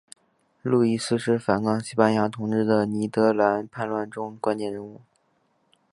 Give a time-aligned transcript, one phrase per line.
[0.63, 5.01] 路易斯是反抗西班牙统治的尼德兰叛乱中关键人物。